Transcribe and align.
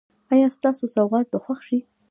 ایا 0.33 0.47
ستاسو 0.57 0.83
سوغات 0.95 1.25
به 1.31 1.37
خوښ 1.43 1.59
شي؟ 1.67 1.79